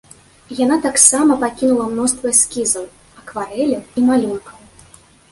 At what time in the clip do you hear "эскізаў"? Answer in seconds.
2.31-2.87